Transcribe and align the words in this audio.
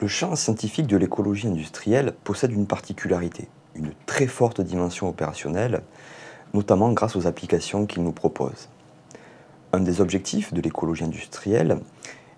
Le 0.00 0.08
champ 0.08 0.34
scientifique 0.34 0.86
de 0.86 0.96
l'écologie 0.96 1.46
industrielle 1.46 2.14
possède 2.24 2.52
une 2.52 2.66
particularité, 2.66 3.48
une 3.74 3.92
très 4.06 4.26
forte 4.26 4.62
dimension 4.62 5.10
opérationnelle, 5.10 5.82
notamment 6.54 6.90
grâce 6.92 7.16
aux 7.16 7.26
applications 7.26 7.84
qu'il 7.84 8.02
nous 8.02 8.12
propose. 8.12 8.70
Un 9.74 9.80
des 9.80 10.00
objectifs 10.00 10.54
de 10.54 10.62
l'écologie 10.62 11.04
industrielle 11.04 11.80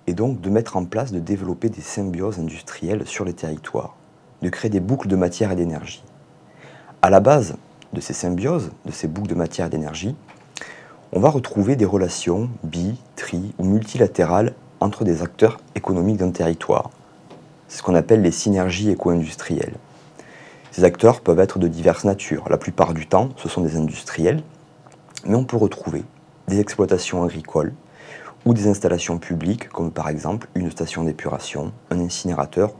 est 0.08 0.12
donc 0.12 0.40
de 0.40 0.50
mettre 0.50 0.76
en 0.76 0.84
place, 0.84 1.12
de 1.12 1.20
développer 1.20 1.68
des 1.68 1.82
symbioses 1.82 2.40
industrielles 2.40 3.06
sur 3.06 3.24
les 3.24 3.32
territoires, 3.32 3.94
de 4.42 4.48
créer 4.48 4.68
des 4.68 4.80
boucles 4.80 5.06
de 5.06 5.14
matière 5.14 5.52
et 5.52 5.56
d'énergie. 5.56 6.02
À 7.00 7.10
la 7.10 7.20
base 7.20 7.54
de 7.92 8.00
ces 8.00 8.12
symbioses, 8.12 8.72
de 8.86 8.90
ces 8.90 9.06
boucles 9.06 9.30
de 9.30 9.36
matière 9.36 9.68
et 9.68 9.70
d'énergie, 9.70 10.16
on 11.12 11.20
va 11.20 11.30
retrouver 11.30 11.76
des 11.76 11.84
relations 11.84 12.50
bi, 12.64 13.00
tri 13.14 13.54
ou 13.58 13.64
multilatérales 13.64 14.52
entre 14.80 15.04
des 15.04 15.22
acteurs 15.22 15.60
économiques 15.76 16.16
d'un 16.16 16.32
territoire. 16.32 16.90
C'est 17.72 17.78
ce 17.78 17.82
qu'on 17.82 17.94
appelle 17.94 18.20
les 18.20 18.32
synergies 18.32 18.90
éco-industrielles. 18.90 19.76
Ces 20.72 20.84
acteurs 20.84 21.22
peuvent 21.22 21.40
être 21.40 21.58
de 21.58 21.68
diverses 21.68 22.04
natures. 22.04 22.46
La 22.50 22.58
plupart 22.58 22.92
du 22.92 23.06
temps, 23.06 23.30
ce 23.38 23.48
sont 23.48 23.62
des 23.62 23.76
industriels, 23.76 24.42
mais 25.24 25.36
on 25.36 25.44
peut 25.44 25.56
retrouver 25.56 26.04
des 26.48 26.60
exploitations 26.60 27.24
agricoles 27.24 27.72
ou 28.44 28.52
des 28.52 28.66
installations 28.66 29.16
publiques, 29.16 29.70
comme 29.70 29.90
par 29.90 30.10
exemple 30.10 30.48
une 30.54 30.70
station 30.70 31.04
d'épuration, 31.04 31.72
un 31.90 31.98
incinérateur 31.98 32.74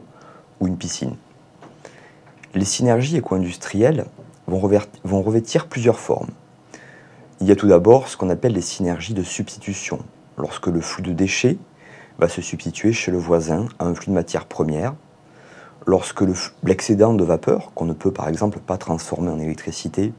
ou 0.61 0.67
une 0.67 0.77
piscine. 0.77 1.17
Les 2.55 2.67
synergies 2.67 3.17
éco-industrielles 3.17 4.05
vont 4.47 5.23
revêtir 5.23 5.69
plusieurs 5.69 6.01
formes. 6.01 6.33
Il 7.41 7.47
y 7.47 7.51
a 7.51 7.57
tout 7.57 7.67
d'abord 7.67 8.09
ce 8.09 8.19
qu'on 8.19 8.29
appelle 8.29 8.53
les 8.53 8.61
synergies 8.61 9.15
de 9.15 9.23
substitution, 9.23 10.01
lorsque 10.37 10.67
le 10.67 10.83
flux 10.83 11.03
de 11.03 11.15
déchets 11.15 11.57
va 12.19 12.29
se 12.29 12.43
substituer 12.43 12.93
chez 12.93 13.11
le 13.11 13.19
voisin 13.19 13.67
à 13.79 13.87
un 13.87 13.95
flux 13.95 14.09
de 14.09 14.15
matière 14.15 14.47
première, 14.47 14.95
lorsque 15.87 16.23
l'excédent 16.63 17.15
de 17.15 17.25
vapeur, 17.25 17.73
qu'on 17.75 17.85
ne 17.85 17.93
peut 17.93 18.13
par 18.13 18.29
exemple 18.29 18.59
pas 18.59 18.79
transformer 18.79 19.31
en 19.31 19.39
électricité, 19.39 20.13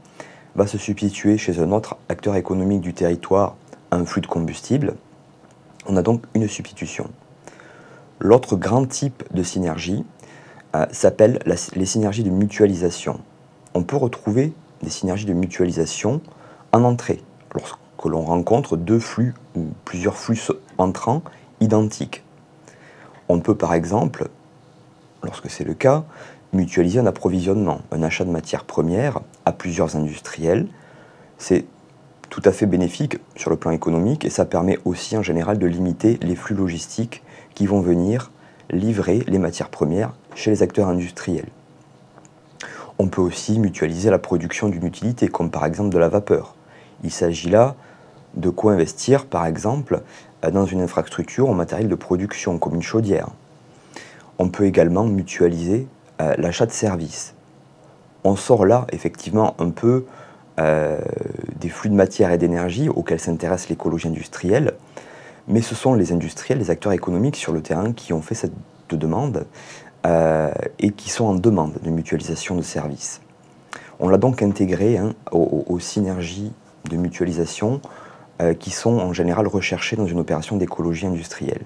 va 0.54 0.66
se 0.66 0.78
substituer 0.78 1.38
chez 1.38 1.58
un 1.58 1.72
autre 1.72 1.96
acteur 2.08 2.36
économique 2.36 2.80
du 2.80 2.94
territoire 2.94 3.56
à 3.90 3.96
un 3.96 4.04
flux 4.04 4.20
de 4.20 4.26
combustible, 4.26 4.94
on 5.86 5.96
a 5.96 6.02
donc 6.02 6.22
une 6.34 6.48
substitution. 6.48 7.10
L'autre 8.20 8.56
grand 8.56 8.86
type 8.86 9.22
de 9.32 9.42
synergie 9.42 10.04
euh, 10.74 10.86
s'appelle 10.92 11.40
les 11.74 11.86
synergies 11.86 12.22
de 12.22 12.30
mutualisation. 12.30 13.20
On 13.74 13.82
peut 13.82 13.96
retrouver 13.96 14.52
des 14.82 14.90
synergies 14.90 15.26
de 15.26 15.32
mutualisation 15.32 16.20
en 16.72 16.84
entrée, 16.84 17.22
lorsque 17.52 17.78
l'on 18.04 18.22
rencontre 18.22 18.76
deux 18.76 18.98
flux 18.98 19.34
ou 19.56 19.66
plusieurs 19.84 20.16
flux 20.16 20.40
entrants 20.78 21.22
identiques. 21.60 22.22
On 23.28 23.40
peut 23.40 23.54
par 23.54 23.74
exemple, 23.74 24.28
lorsque 25.22 25.50
c'est 25.50 25.64
le 25.64 25.74
cas, 25.74 26.04
mutualiser 26.52 27.00
un 27.00 27.06
approvisionnement, 27.06 27.80
un 27.90 28.02
achat 28.02 28.24
de 28.24 28.30
matières 28.30 28.64
premières 28.64 29.20
à 29.44 29.52
plusieurs 29.52 29.96
industriels. 29.96 30.66
C'est 31.38 31.64
tout 32.30 32.42
à 32.44 32.52
fait 32.52 32.66
bénéfique 32.66 33.18
sur 33.36 33.50
le 33.50 33.56
plan 33.56 33.70
économique 33.70 34.24
et 34.24 34.30
ça 34.30 34.44
permet 34.44 34.78
aussi 34.84 35.16
en 35.16 35.22
général 35.22 35.58
de 35.58 35.66
limiter 35.66 36.18
les 36.22 36.36
flux 36.36 36.56
logistiques 36.56 37.22
qui 37.54 37.66
vont 37.66 37.80
venir 37.80 38.30
livrer 38.70 39.22
les 39.26 39.38
matières 39.38 39.68
premières 39.68 40.14
chez 40.34 40.50
les 40.50 40.62
acteurs 40.62 40.88
industriels. 40.88 41.48
On 42.98 43.08
peut 43.08 43.20
aussi 43.20 43.58
mutualiser 43.58 44.10
la 44.10 44.18
production 44.18 44.68
d'une 44.68 44.86
utilité, 44.86 45.28
comme 45.28 45.50
par 45.50 45.66
exemple 45.66 45.90
de 45.90 45.98
la 45.98 46.08
vapeur. 46.08 46.54
Il 47.02 47.10
s'agit 47.10 47.50
là 47.50 47.74
de 48.34 48.50
co-investir, 48.50 49.26
par 49.26 49.46
exemple, 49.46 50.02
dans 50.50 50.66
une 50.66 50.80
infrastructure 50.80 51.48
en 51.48 51.54
matériel 51.54 51.88
de 51.88 51.94
production, 51.94 52.58
comme 52.58 52.74
une 52.74 52.82
chaudière. 52.82 53.28
On 54.38 54.48
peut 54.48 54.64
également 54.64 55.04
mutualiser 55.04 55.86
euh, 56.20 56.34
l'achat 56.38 56.66
de 56.66 56.72
services. 56.72 57.34
On 58.24 58.36
sort 58.36 58.66
là, 58.66 58.86
effectivement, 58.92 59.54
un 59.58 59.70
peu 59.70 60.06
euh, 60.60 60.98
des 61.60 61.68
flux 61.68 61.90
de 61.90 61.94
matière 61.94 62.30
et 62.32 62.38
d'énergie 62.38 62.88
auxquels 62.88 63.20
s'intéresse 63.20 63.68
l'écologie 63.68 64.08
industrielle, 64.08 64.74
mais 65.48 65.60
ce 65.60 65.74
sont 65.74 65.94
les 65.94 66.12
industriels, 66.12 66.58
les 66.58 66.70
acteurs 66.70 66.92
économiques 66.92 67.36
sur 67.36 67.52
le 67.52 67.60
terrain 67.60 67.92
qui 67.92 68.12
ont 68.12 68.22
fait 68.22 68.34
cette 68.34 68.52
demande 68.90 69.46
euh, 70.06 70.52
et 70.78 70.90
qui 70.90 71.10
sont 71.10 71.24
en 71.24 71.34
demande 71.34 71.74
de 71.82 71.90
mutualisation 71.90 72.54
de 72.56 72.62
services. 72.62 73.20
On 74.00 74.08
l'a 74.08 74.18
donc 74.18 74.42
intégré 74.42 74.98
hein, 74.98 75.14
aux, 75.32 75.78
synergies 75.78 76.52
de 76.90 76.96
mutualisation 76.96 77.80
qui 78.58 78.70
sont 78.70 78.98
en 78.98 79.12
général 79.12 79.46
recherchées 79.46 79.96
dans 79.96 80.06
une 80.06 80.18
opération 80.18 80.56
d'écologie 80.56 81.06
industrielle. 81.06 81.62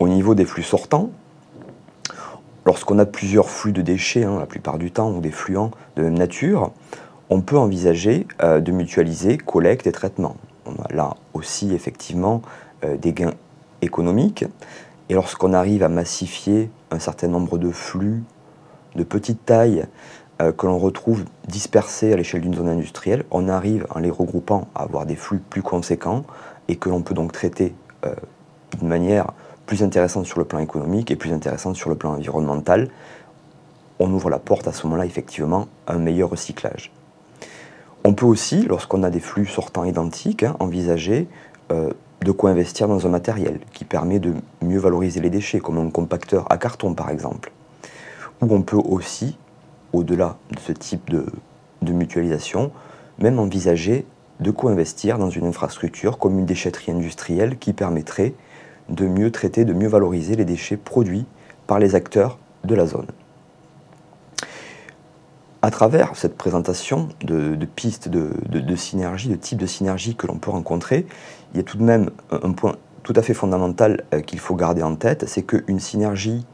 Au 0.00 0.08
niveau 0.08 0.34
des 0.34 0.44
flux 0.44 0.64
sortants, 0.64 1.10
Lorsqu'on 2.66 2.98
a 2.98 3.06
plusieurs 3.06 3.48
flux 3.48 3.72
de 3.72 3.80
déchets, 3.80 4.24
hein, 4.24 4.40
la 4.40 4.46
plupart 4.46 4.76
du 4.76 4.90
temps, 4.90 5.12
ou 5.12 5.20
des 5.20 5.30
fluents 5.30 5.70
de 5.94 6.02
même 6.02 6.18
nature, 6.18 6.72
on 7.30 7.40
peut 7.40 7.56
envisager 7.56 8.26
euh, 8.42 8.60
de 8.60 8.72
mutualiser 8.72 9.38
collecte 9.38 9.86
et 9.86 9.92
traitement. 9.92 10.36
On 10.66 10.72
a 10.82 10.92
là 10.92 11.14
aussi 11.32 11.72
effectivement 11.72 12.42
euh, 12.84 12.96
des 12.96 13.12
gains 13.12 13.34
économiques. 13.82 14.44
Et 15.08 15.14
lorsqu'on 15.14 15.52
arrive 15.52 15.84
à 15.84 15.88
massifier 15.88 16.68
un 16.90 16.98
certain 16.98 17.28
nombre 17.28 17.56
de 17.56 17.70
flux 17.70 18.24
de 18.96 19.04
petite 19.04 19.46
taille 19.46 19.86
euh, 20.40 20.52
que 20.52 20.66
l'on 20.66 20.78
retrouve 20.78 21.24
dispersés 21.48 22.12
à 22.12 22.16
l'échelle 22.16 22.40
d'une 22.40 22.54
zone 22.54 22.68
industrielle, 22.68 23.24
on 23.30 23.48
arrive 23.48 23.86
en 23.90 23.98
les 23.98 24.10
regroupant 24.10 24.68
à 24.74 24.82
avoir 24.82 25.06
des 25.06 25.16
flux 25.16 25.38
plus 25.38 25.62
conséquents 25.62 26.24
et 26.68 26.76
que 26.76 26.88
l'on 26.88 27.02
peut 27.02 27.14
donc 27.14 27.32
traiter 27.32 27.74
d'une 28.78 28.88
manière 28.88 29.32
plus 29.66 29.82
intéressante 29.82 30.26
sur 30.26 30.38
le 30.38 30.44
plan 30.44 30.60
économique 30.60 31.10
et 31.10 31.16
plus 31.16 31.32
intéressante 31.32 31.76
sur 31.76 31.90
le 31.90 31.96
plan 31.96 32.12
environnemental, 32.12 32.88
on 33.98 34.12
ouvre 34.12 34.30
la 34.30 34.38
porte 34.38 34.68
à 34.68 34.72
ce 34.72 34.86
moment-là 34.86 35.06
effectivement 35.06 35.68
à 35.86 35.94
un 35.94 35.98
meilleur 35.98 36.30
recyclage. 36.30 36.92
On 38.04 38.14
peut 38.14 38.26
aussi, 38.26 38.62
lorsqu'on 38.62 39.02
a 39.02 39.10
des 39.10 39.20
flux 39.20 39.46
sortants 39.46 39.84
identiques, 39.84 40.44
hein, 40.44 40.56
envisager 40.60 41.28
euh, 41.72 41.90
de 42.22 42.30
co-investir 42.30 42.88
dans 42.88 43.04
un 43.06 43.10
matériel 43.10 43.60
qui 43.72 43.84
permet 43.84 44.18
de 44.18 44.34
mieux 44.62 44.78
valoriser 44.78 45.20
les 45.20 45.30
déchets, 45.30 45.58
comme 45.58 45.78
un 45.78 45.90
compacteur 45.90 46.46
à 46.50 46.56
carton 46.56 46.94
par 46.94 47.10
exemple. 47.10 47.52
Ou 48.42 48.54
on 48.54 48.62
peut 48.62 48.76
aussi, 48.76 49.36
au-delà 49.96 50.36
de 50.52 50.58
ce 50.60 50.72
type 50.72 51.10
de, 51.10 51.26
de 51.82 51.92
mutualisation, 51.92 52.70
même 53.18 53.38
envisager 53.38 54.06
de 54.40 54.50
co-investir 54.50 55.18
dans 55.18 55.30
une 55.30 55.46
infrastructure 55.46 56.18
comme 56.18 56.38
une 56.38 56.46
déchetterie 56.46 56.92
industrielle 56.92 57.58
qui 57.58 57.72
permettrait 57.72 58.34
de 58.88 59.06
mieux 59.06 59.30
traiter, 59.30 59.64
de 59.64 59.72
mieux 59.72 59.88
valoriser 59.88 60.36
les 60.36 60.44
déchets 60.44 60.76
produits 60.76 61.26
par 61.66 61.78
les 61.78 61.94
acteurs 61.94 62.38
de 62.64 62.74
la 62.74 62.86
zone. 62.86 63.06
À 65.62 65.70
travers 65.70 66.14
cette 66.16 66.36
présentation 66.36 67.08
de, 67.22 67.56
pistes 67.64 68.08
de, 68.08 68.76
synergie, 68.76 69.28
de 69.28 69.34
types 69.36 69.58
de 69.58 69.66
synergie 69.66 70.14
que 70.14 70.26
l'on 70.26 70.36
peut 70.36 70.50
rencontrer, 70.50 71.06
il 71.52 71.56
y 71.56 71.60
a 71.60 71.64
tout 71.64 71.78
de 71.78 71.82
même 71.82 72.10
un 72.30 72.52
point 72.52 72.76
tout 73.02 73.14
à 73.16 73.22
fait 73.22 73.34
fondamental 73.34 74.04
euh, 74.12 74.20
qu'il 74.20 74.40
faut 74.40 74.56
garder 74.56 74.82
en 74.82 74.96
tête, 74.96 75.28
c'est 75.28 75.42
qu'une 75.42 75.78
synergie 75.78 76.44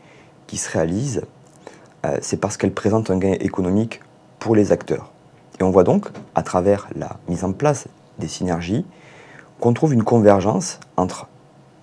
qui 0.47 0.59
se 0.59 0.71
réalise, 0.71 1.23
c'est 2.21 2.41
parce 2.41 2.57
qu'elle 2.57 2.73
présente 2.73 3.11
un 3.11 3.19
gain 3.19 3.37
économique 3.41 4.01
pour 4.39 4.57
les 4.57 4.73
acteurs. 4.73 5.13
Et 5.61 5.63
on 5.63 5.71
voit 5.71 5.85
donc, 5.85 6.09
à 6.35 6.43
travers 6.43 6.89
la 6.97 7.19
mise 7.29 7.45
en 7.45 7.53
place 7.53 7.87
des 8.19 8.29
synergies, 8.29 8.85
qu'on 9.61 9.73
trouve 9.73 9.95
une 9.95 10.03
convergence 10.03 10.81
entre 10.97 11.29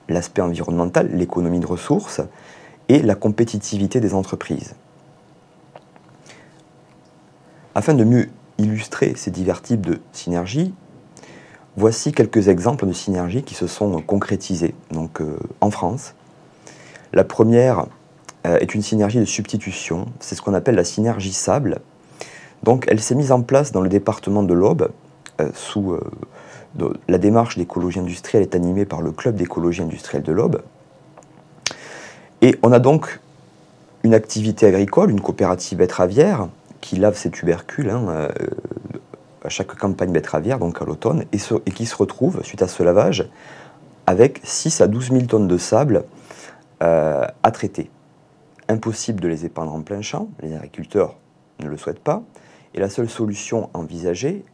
l'aspect 0.09 0.41
environnemental, 0.41 1.09
l'économie 1.13 1.59
de 1.59 1.65
ressources 1.65 2.21
et 2.89 3.01
la 3.01 3.15
compétitivité 3.15 4.01
des 4.01 4.13
entreprises. 4.13 4.75
Afin 7.75 7.93
de 7.93 8.03
mieux 8.03 8.27
illustrer 8.57 9.13
ces 9.15 9.31
divers 9.31 9.61
types 9.61 9.85
de 9.85 10.01
synergies, 10.11 10.73
voici 11.77 12.11
quelques 12.11 12.49
exemples 12.49 12.87
de 12.87 12.93
synergies 12.93 13.43
qui 13.43 13.55
se 13.55 13.67
sont 13.67 14.01
concrétisées 14.01 14.75
donc, 14.91 15.21
euh, 15.21 15.37
en 15.61 15.71
France. 15.71 16.15
La 17.13 17.23
première 17.23 17.79
euh, 17.79 17.85
est 18.45 18.73
une 18.73 18.81
synergie 18.81 19.19
de 19.19 19.25
substitution, 19.25 20.05
c'est 20.19 20.35
ce 20.35 20.41
qu'on 20.41 20.53
appelle 20.53 20.75
la 20.75 20.83
synergie 20.83 21.33
sable. 21.33 21.79
Donc 22.63 22.85
elle 22.87 22.99
s'est 22.99 23.15
mise 23.15 23.31
en 23.31 23.41
place 23.41 23.71
dans 23.71 23.81
le 23.81 23.89
département 23.89 24.43
de 24.43 24.53
l'Aube 24.53 24.91
euh, 25.39 25.49
sous 25.53 25.97
la 27.07 27.17
démarche 27.17 27.57
d'écologie 27.57 27.99
industrielle 27.99 28.43
est 28.43 28.55
animée 28.55 28.85
par 28.85 29.01
le 29.01 29.11
club 29.11 29.35
d'écologie 29.35 29.81
industrielle 29.81 30.23
de 30.23 30.31
l'Aube. 30.31 30.61
Et 32.41 32.57
on 32.63 32.71
a 32.71 32.79
donc 32.79 33.19
une 34.03 34.13
activité 34.13 34.67
agricole, 34.67 35.11
une 35.11 35.21
coopérative 35.21 35.79
betteravière, 35.79 36.47
qui 36.79 36.95
lave 36.95 37.17
ses 37.17 37.31
tubercules 37.31 37.89
hein, 37.89 38.05
euh, 38.07 38.29
à 39.43 39.49
chaque 39.49 39.75
campagne 39.75 40.11
betteravière, 40.11 40.59
donc 40.59 40.81
à 40.81 40.85
l'automne, 40.85 41.25
et, 41.33 41.71
qui 41.71 41.85
se 41.85 41.95
retrouve, 41.95 42.41
suite 42.43 42.61
à 42.61 42.67
ce 42.67 42.83
lavage, 42.83 43.27
avec 44.05 44.39
6 44.43 44.81
à 44.81 44.87
12 44.87 45.11
000 45.11 45.21
tonnes 45.23 45.47
de 45.47 45.57
sable 45.57 46.03
euh, 46.81 47.25
à 47.43 47.51
traiter. 47.51 47.89
Impossible 48.69 49.19
de 49.19 49.27
les 49.27 49.45
épandre 49.45 49.73
en 49.73 49.81
plein 49.81 50.03
champ, 50.03 50.29
les 50.43 50.53
agriculteurs 50.53 51.17
ne 51.59 51.67
le 51.67 51.75
souhaitent 51.75 52.03
pas, 52.03 52.21
et 52.75 52.79
la 52.79 52.87
seule 52.87 53.09
solution 53.09 53.71
envisagée 53.73 54.45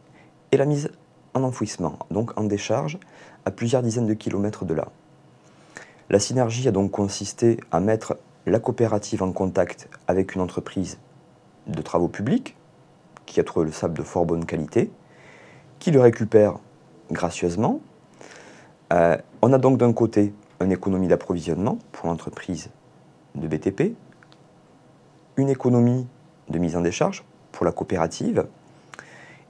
est 0.52 0.56
la 0.56 0.64
mise 0.64 0.90
en 1.34 1.42
enfouissement, 1.42 1.98
donc 2.10 2.32
en 2.40 2.44
décharge, 2.44 2.98
à 3.44 3.50
plusieurs 3.50 3.82
dizaines 3.82 4.06
de 4.06 4.14
kilomètres 4.14 4.64
de 4.64 4.72
là. 4.72 4.88
La 6.08 6.18
synergie 6.18 6.66
a 6.66 6.70
donc 6.70 6.92
consisté 6.92 7.60
à 7.70 7.78
mettre 7.78 8.16
la 8.46 8.58
coopérative 8.58 9.22
en 9.22 9.32
contact 9.32 9.86
avec 10.08 10.34
une 10.34 10.40
entreprise 10.40 10.98
de 11.66 11.82
travaux 11.82 12.08
publics 12.08 12.56
qui 13.26 13.38
a 13.38 13.44
trouvé 13.44 13.66
le 13.66 13.72
sable 13.72 13.98
de 13.98 14.02
fort 14.02 14.24
bonne 14.24 14.46
qualité, 14.46 14.90
qui 15.78 15.90
le 15.90 16.00
récupère 16.00 16.54
gracieusement. 17.10 17.80
Euh, 18.94 19.18
on 19.42 19.52
a 19.52 19.58
donc 19.58 19.76
d'un 19.76 19.92
côté 19.92 20.32
une 20.62 20.72
économie 20.72 21.08
d'approvisionnement 21.08 21.76
pour 21.92 22.06
l'entreprise 22.06 22.70
de 23.34 23.46
BTP, 23.46 23.94
une 25.36 25.48
économie 25.48 26.06
de 26.48 26.58
mise 26.58 26.76
en 26.76 26.80
décharge 26.80 27.24
pour 27.52 27.66
la 27.66 27.72
coopérative, 27.72 28.46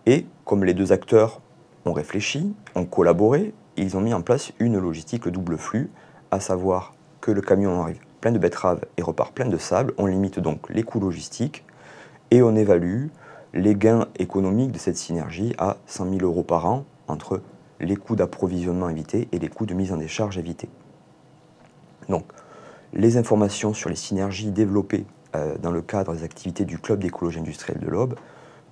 et 0.06 0.26
comme 0.44 0.64
les 0.64 0.74
deux 0.74 0.92
acteurs 0.92 1.40
ont 1.84 1.92
réfléchi, 1.92 2.54
ont 2.74 2.86
collaboré, 2.86 3.52
ils 3.76 3.96
ont 3.96 4.00
mis 4.00 4.14
en 4.14 4.22
place 4.22 4.52
une 4.58 4.78
logistique 4.78 5.28
double 5.28 5.58
flux, 5.58 5.90
à 6.30 6.40
savoir 6.40 6.94
que 7.20 7.30
le 7.30 7.40
camion 7.40 7.82
arrive 7.82 8.00
plein 8.20 8.32
de 8.32 8.38
betteraves 8.38 8.84
et 8.96 9.02
repart 9.02 9.32
plein 9.32 9.46
de 9.46 9.58
sable. 9.58 9.92
On 9.98 10.06
limite 10.06 10.38
donc 10.38 10.68
les 10.70 10.82
coûts 10.82 11.00
logistiques 11.00 11.64
et 12.30 12.42
on 12.42 12.56
évalue 12.56 13.08
les 13.54 13.74
gains 13.74 14.06
économiques 14.18 14.72
de 14.72 14.78
cette 14.78 14.96
synergie 14.96 15.54
à 15.58 15.76
100 15.86 16.10
000 16.18 16.22
euros 16.22 16.42
par 16.42 16.66
an 16.66 16.84
entre 17.08 17.42
les 17.80 17.96
coûts 17.96 18.16
d'approvisionnement 18.16 18.88
évités 18.88 19.28
et 19.32 19.38
les 19.38 19.48
coûts 19.48 19.66
de 19.66 19.74
mise 19.74 19.92
en 19.92 19.96
décharge 19.96 20.38
évités. 20.38 20.68
Donc, 22.08 22.24
les 22.92 23.16
informations 23.16 23.74
sur 23.74 23.90
les 23.90 23.96
synergies 23.96 24.50
développées 24.50 25.04
dans 25.60 25.70
le 25.70 25.82
cadre 25.82 26.14
des 26.14 26.24
activités 26.24 26.64
du 26.64 26.78
Club 26.78 27.00
d'écologie 27.00 27.38
industrielle 27.38 27.80
de 27.80 27.88
l'Aube 27.88 28.14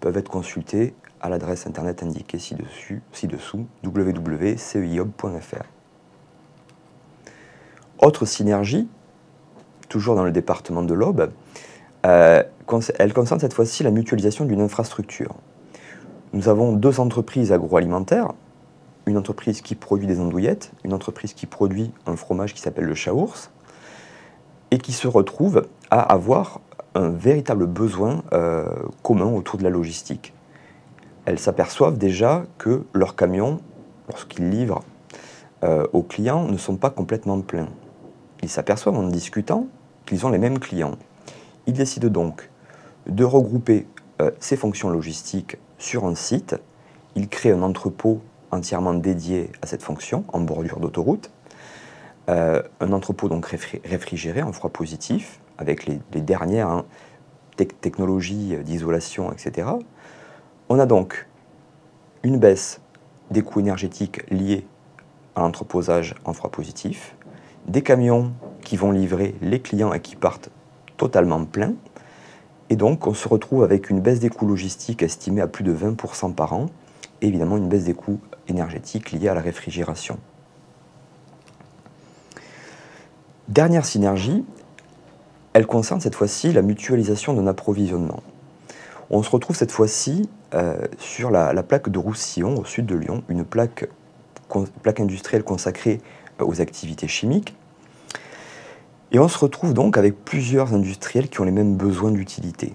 peuvent 0.00 0.16
être 0.16 0.30
consultées 0.30 0.94
à 1.20 1.28
l'adresse 1.28 1.66
internet 1.66 2.02
indiquée 2.02 2.38
ci-dessous, 2.38 3.00
ci-dessous 3.12 3.66
www.ceiob.fr. 3.82 5.64
Autre 7.98 8.26
synergie, 8.26 8.86
toujours 9.88 10.14
dans 10.14 10.24
le 10.24 10.32
département 10.32 10.82
de 10.82 10.92
l'Aube, 10.92 11.30
euh, 12.04 12.42
elle 12.98 13.14
concerne 13.14 13.40
cette 13.40 13.54
fois-ci 13.54 13.82
la 13.82 13.90
mutualisation 13.90 14.44
d'une 14.44 14.60
infrastructure. 14.60 15.34
Nous 16.34 16.48
avons 16.48 16.72
deux 16.72 17.00
entreprises 17.00 17.52
agroalimentaires, 17.52 18.32
une 19.06 19.16
entreprise 19.16 19.62
qui 19.62 19.74
produit 19.74 20.06
des 20.06 20.20
andouillettes, 20.20 20.72
une 20.84 20.92
entreprise 20.92 21.32
qui 21.32 21.46
produit 21.46 21.92
un 22.06 22.16
fromage 22.16 22.52
qui 22.52 22.60
s'appelle 22.60 22.84
le 22.84 22.94
chaours, 22.94 23.50
et 24.74 24.78
qui 24.78 24.92
se 24.92 25.06
retrouvent 25.06 25.68
à 25.92 26.00
avoir 26.00 26.60
un 26.96 27.08
véritable 27.08 27.68
besoin 27.68 28.24
euh, 28.32 28.66
commun 29.04 29.32
autour 29.32 29.56
de 29.56 29.62
la 29.62 29.70
logistique. 29.70 30.34
Elles 31.26 31.38
s'aperçoivent 31.38 31.96
déjà 31.96 32.42
que 32.58 32.82
leurs 32.92 33.14
camions, 33.14 33.60
lorsqu'ils 34.08 34.50
livrent 34.50 34.82
euh, 35.62 35.86
aux 35.92 36.02
clients, 36.02 36.48
ne 36.48 36.56
sont 36.56 36.74
pas 36.74 36.90
complètement 36.90 37.40
pleins. 37.40 37.68
Ils 38.42 38.48
s'aperçoivent 38.48 38.98
en 38.98 39.06
discutant 39.06 39.68
qu'ils 40.06 40.26
ont 40.26 40.30
les 40.30 40.38
mêmes 40.38 40.58
clients. 40.58 40.96
Ils 41.68 41.74
décident 41.74 42.08
donc 42.08 42.50
de 43.06 43.22
regrouper 43.22 43.86
euh, 44.20 44.32
ces 44.40 44.56
fonctions 44.56 44.90
logistiques 44.90 45.56
sur 45.78 46.04
un 46.04 46.16
site. 46.16 46.56
Ils 47.14 47.28
créent 47.28 47.52
un 47.52 47.62
entrepôt 47.62 48.20
entièrement 48.50 48.94
dédié 48.94 49.52
à 49.62 49.68
cette 49.68 49.84
fonction 49.84 50.24
en 50.32 50.40
bordure 50.40 50.80
d'autoroute. 50.80 51.30
Euh, 52.30 52.62
un 52.80 52.92
entrepôt 52.92 53.28
donc 53.28 53.44
réfrigéré 53.84 54.40
en 54.40 54.52
froid 54.52 54.70
positif 54.70 55.40
avec 55.58 55.84
les, 55.84 56.00
dernières 56.22 56.68
hein, 56.68 56.86
technologies 57.56 58.56
d'isolation, 58.64 59.30
etc. 59.30 59.68
On 60.70 60.78
a 60.78 60.86
donc 60.86 61.26
une 62.22 62.38
baisse 62.38 62.80
des 63.30 63.42
coûts 63.42 63.60
énergétiques 63.60 64.28
liés 64.30 64.66
à 65.36 65.42
l'entreposage 65.42 66.14
en 66.24 66.32
froid 66.32 66.50
positif, 66.50 67.14
des 67.66 67.82
camions 67.82 68.32
qui 68.62 68.78
vont 68.78 68.90
livrer 68.90 69.34
les 69.42 69.60
clients 69.60 69.92
et 69.92 70.00
qui 70.00 70.16
partent 70.16 70.50
totalement 70.96 71.44
pleins. 71.44 71.74
Et 72.70 72.76
donc, 72.76 73.06
on 73.06 73.12
se 73.12 73.28
retrouve 73.28 73.62
avec 73.62 73.90
une 73.90 74.00
baisse 74.00 74.20
des 74.20 74.30
coûts 74.30 74.46
logistiques 74.46 75.02
estimée 75.02 75.42
à 75.42 75.46
plus 75.46 75.64
de 75.64 75.74
20% 75.74 76.34
par 76.34 76.54
an, 76.54 76.66
et 77.20 77.28
évidemment 77.28 77.58
une 77.58 77.68
baisse 77.68 77.84
des 77.84 77.94
coûts 77.94 78.20
énergétiques 78.48 79.12
liés 79.12 79.28
à 79.28 79.34
la 79.34 79.42
réfrigération. 79.42 80.18
Dernière 83.48 83.84
synergie, 83.84 84.42
elle 85.52 85.66
concerne 85.66 86.00
cette 86.00 86.14
fois-ci 86.14 86.50
la 86.52 86.62
mutualisation 86.62 87.34
d'un 87.34 87.46
approvisionnement. 87.46 88.22
On 89.10 89.22
se 89.22 89.28
retrouve 89.28 89.54
cette 89.54 89.70
fois-ci 89.70 90.30
euh, 90.54 90.78
sur 90.98 91.30
la, 91.30 91.62
plaque 91.62 91.90
de 91.90 91.98
Roussillon, 91.98 92.58
au 92.58 92.64
sud 92.64 92.86
de 92.86 92.96
Lyon, 92.96 93.22
une 93.28 93.44
plaque, 93.44 93.86
industrielle 94.98 95.44
consacrée 95.44 96.00
euh, 96.40 96.46
aux 96.46 96.62
activités 96.62 97.06
chimiques. 97.06 97.54
Et 99.12 99.18
on 99.18 99.28
se 99.28 99.36
retrouve 99.36 99.74
donc 99.74 99.98
avec 99.98 100.24
plusieurs 100.24 100.72
industriels 100.72 101.28
qui 101.28 101.42
ont 101.42 101.44
les 101.44 101.50
mêmes 101.50 101.76
besoins 101.76 102.12
d'utilité, 102.12 102.72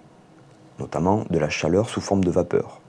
notamment 0.77 1.25
de 1.31 1.39
la 1.39 1.49
chaleur 1.49 1.89
sous 1.89 1.99
forme 1.99 2.23
de 2.23 2.29
vapeur. 2.29 2.79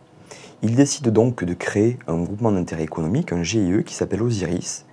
Ils 0.61 0.77
décident 0.77 1.11
donc 1.11 1.45
de 1.45 1.55
créer 1.55 1.99
un 2.07 2.19
groupement 2.19 2.53
d'intérêt 2.53 2.85
économique, 2.85 3.33
un 3.33 3.43
GIE, 3.43 3.85
qui 3.87 3.95
s'appelle 3.95 4.23
Osiris. 4.23 4.85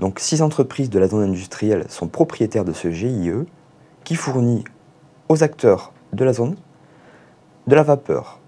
Donc 0.00 0.18
six 0.18 0.42
entreprises 0.42 0.90
de 0.90 0.98
la 0.98 1.08
zone 1.08 1.22
industrielle 1.22 1.84
sont 1.88 2.08
propriétaires 2.08 2.64
de 2.64 2.72
ce 2.72 2.90
GIE 2.90 3.30
qui 4.02 4.16
fournit 4.16 4.64
aux 5.28 5.42
acteurs 5.44 5.92
de 6.12 6.24
la 6.24 6.32
zone 6.32 6.56
de 7.66 7.74
la 7.74 7.82
vapeur 7.82 8.40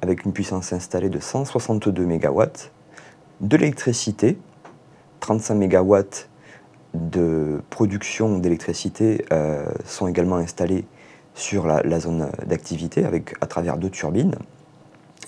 avec 0.00 0.24
une 0.24 0.32
puissance 0.32 0.72
installée 0.72 1.10
de 1.10 1.20
162 1.20 2.06
MW, 2.06 2.42
de 3.40 3.56
l'électricité 3.56 4.38
35 5.20 5.54
MW 5.54 5.96
de 6.94 7.60
production 7.68 8.38
d'électricité 8.38 9.26
euh, 9.32 9.66
sont 9.84 10.08
également 10.08 10.36
installés 10.36 10.86
sur 11.34 11.66
la, 11.66 12.00
zone 12.00 12.30
d'activité 12.46 13.04
à 13.40 13.46
travers 13.46 13.76
deux 13.76 13.90
turbines. 13.90 14.34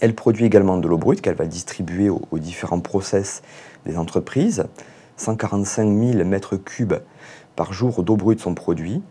Elle 0.01 0.15
produit 0.15 0.47
également 0.47 0.79
de 0.79 0.89
l'eau 0.89 0.99
brute 0.99 1.21
qu'elle 1.21 1.37
va 1.37 1.47
distribuer 1.47 2.09
aux, 2.09 2.39
différents 2.39 2.81
process 2.81 3.43
des 3.87 3.97
entreprises. 3.97 4.65
145 5.21 5.85
000 6.15 6.25
mètres 6.25 6.57
cubes 6.57 6.95
par 7.55 7.75
jour 7.75 8.03
d'eau 8.03 8.17
brute 8.17 8.41
sont 8.41 8.55
produits 8.55 9.03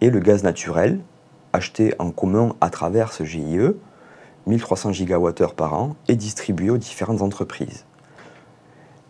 et 0.00 0.10
le 0.10 0.20
gaz 0.20 0.44
naturel 0.44 1.00
acheté 1.52 1.92
en 1.98 2.12
commun 2.12 2.54
à 2.60 2.70
travers 2.70 3.12
ce 3.12 3.24
GIE, 3.24 3.58
1300 4.46 4.92
gigawattheures 4.92 5.54
par 5.54 5.74
an, 5.74 5.96
est 6.06 6.14
distribué 6.14 6.70
aux 6.70 6.78
différentes 6.78 7.20
entreprises. 7.20 7.84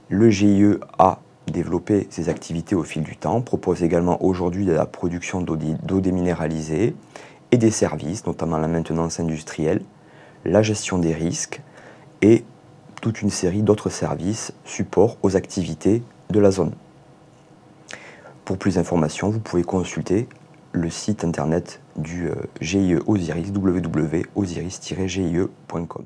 Le 0.09 0.31
GIE 0.31 0.79
a 0.99 1.21
développé 1.47 2.07
ses 2.09 2.31
activités 2.31 2.75
au 2.75 2.85
fil 2.85 3.03
du 3.03 3.17
temps, 3.17 3.43
propose 3.43 3.83
également 3.83 4.25
aujourd'hui 4.25 4.65
de 4.65 4.73
la 4.73 4.87
production 4.87 5.43
d'eau 5.43 6.01
déminéralisée 6.01 6.97
et 7.51 7.59
des 7.59 7.71
services, 7.71 8.27
notamment 8.27 8.57
la 8.57 8.69
maintenance 8.69 9.21
industrielle, 9.21 9.83
la 10.45 10.63
gestion 10.63 10.99
des 10.99 11.13
risques 11.13 11.61
et 12.23 12.45
toute 13.03 13.21
une 13.21 13.31
série 13.31 13.63
d'autres 13.63 13.91
services 13.91 14.53
support 14.65 15.19
aux 15.23 15.37
activités 15.37 16.03
de 16.30 16.40
la 16.40 16.50
zone. 16.50 16.73
Pour 18.45 18.59
plus 18.59 18.75
d'informations, 18.76 19.30
vous 19.30 19.40
pouvez 19.40 19.64
consulter 19.64 20.28
le 20.73 20.90
site 20.90 21.25
internet 21.25 21.80
du 21.97 22.28
euh, 22.28 22.35
GIE 22.61 22.97
Osiris, 23.06 23.50
www.osiris-gie.com. 23.50 26.04